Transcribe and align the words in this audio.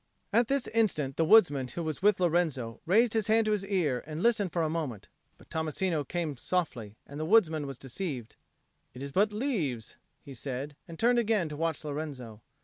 At 0.33 0.47
this 0.47 0.65
instant 0.69 1.15
the 1.15 1.23
woodsman 1.23 1.67
who 1.67 1.83
was 1.83 2.01
with 2.01 2.19
Lorenzo 2.19 2.81
raised 2.87 3.13
his 3.13 3.27
hand 3.27 3.45
to 3.45 3.51
his 3.51 3.63
ear 3.63 4.03
and 4.07 4.23
listened 4.23 4.51
for 4.51 4.63
a 4.63 4.67
moment; 4.67 5.09
but 5.37 5.47
Tommasino 5.51 6.03
came 6.03 6.37
softly, 6.37 6.97
and 7.05 7.19
the 7.19 7.23
woodsman 7.23 7.67
was 7.67 7.77
deceived. 7.77 8.35
"It 8.95 9.03
is 9.03 9.11
but 9.11 9.31
leaves," 9.31 9.97
he 10.19 10.33
said, 10.33 10.75
and 10.87 10.97
turned 10.97 11.19
again 11.19 11.49
to 11.49 11.55
watch 11.55 11.83
Lorenzo. 11.83 12.41